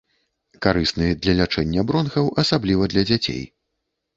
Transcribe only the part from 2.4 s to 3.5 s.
асабліва для дзяцей.